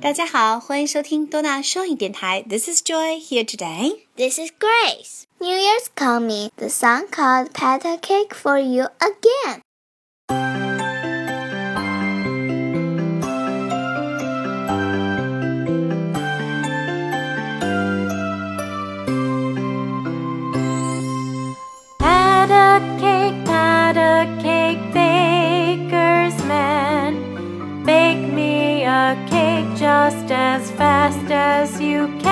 [0.00, 2.44] 大家好，欢迎收听多纳双语电台。
[2.46, 4.00] This is Joy here today.
[4.16, 5.22] This is Grace.
[5.38, 6.50] New Year's coming.
[6.56, 9.62] The song called "Pat a Cake for You" again.
[31.09, 32.28] Fast as you can.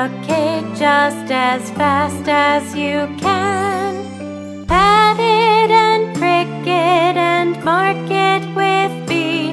[0.00, 4.66] a cake just as fast as you can.
[4.66, 9.50] Pat it and prick it and mark it with B.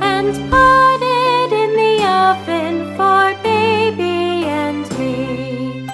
[0.00, 5.86] And put it in the oven for baby and me.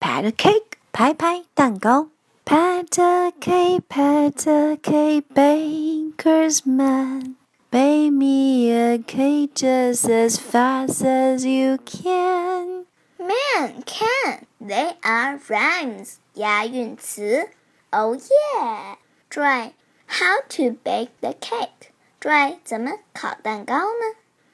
[0.00, 2.08] Pat a cake，拍拍蛋糕。
[2.47, 7.35] Patter K, Pat a cake, baker's man.
[7.71, 12.85] Bake me a cake just as fast as you can.
[13.19, 14.45] Man, can.
[14.61, 17.49] They are rhymes, 押韵词.
[17.91, 18.95] Oh yeah.
[19.29, 19.73] Dry.
[20.05, 21.91] How to bake the cake.
[22.21, 22.59] Dry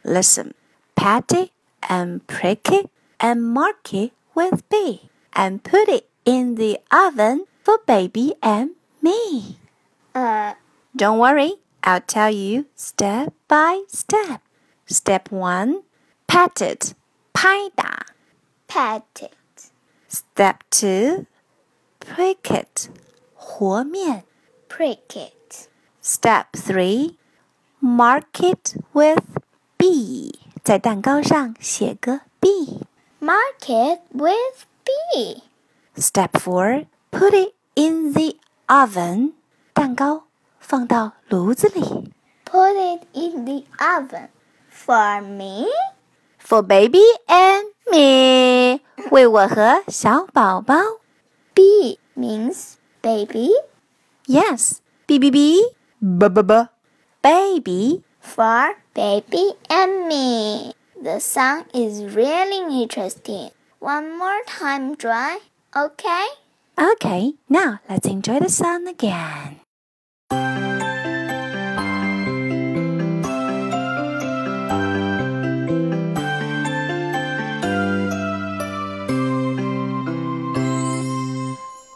[0.04, 0.56] Listen.
[0.96, 1.52] Patty
[1.88, 7.79] and prick it and mark it with B and put it in the oven for
[7.87, 8.71] baby and
[9.03, 9.59] me.
[10.13, 10.57] 呃
[10.97, 14.41] Don't worry, I'll tell you step by step.
[14.87, 15.83] Step 1
[16.27, 16.95] Pat it,
[17.33, 18.07] 拍打.
[18.67, 19.71] pat it,
[20.09, 21.27] Step 2
[22.01, 22.89] Prick it,
[23.35, 24.25] 和面.
[24.69, 25.69] prick it,
[26.03, 27.17] Step 3
[27.81, 29.23] Mark it with
[29.77, 30.39] B.
[30.65, 32.81] 在蛋糕上写个 B.
[33.21, 35.43] mark it with B.
[35.97, 39.33] Step 4 Put it in the oven.
[39.73, 40.25] 蛋糕
[40.59, 42.13] 放到炉子里.
[42.45, 44.29] Put it in the oven.
[44.71, 45.67] For me?
[46.39, 48.81] For baby and me.
[49.11, 50.75] 为我和小宝宝.
[51.55, 53.51] B means baby.
[54.27, 54.79] Yes.
[55.07, 55.61] B B B.
[56.01, 56.69] B B B.
[57.23, 58.03] Baby.
[58.21, 60.75] For baby and me.
[61.03, 63.51] The song is really interesting.
[63.79, 65.39] One more time, Dry.
[65.75, 66.27] Okay?
[66.78, 69.60] Okay, now let's enjoy the sun again.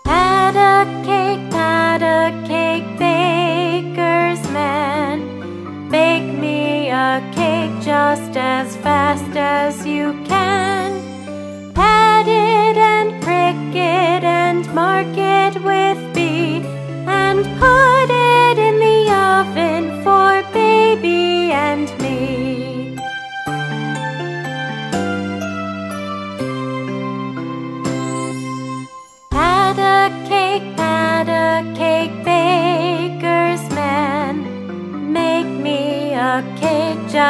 [0.05, 5.89] Pat a cake, pat a cake, baker's man.
[5.89, 10.86] Bake me a cake just as fast as you can.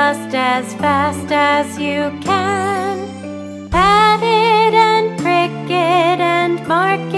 [0.08, 3.70] Just as fast as you can.
[3.70, 7.14] Pat it and prick it and mark